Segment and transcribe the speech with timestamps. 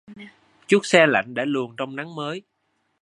[0.67, 2.41] Chút se lạnh đã luồn trong nắng mới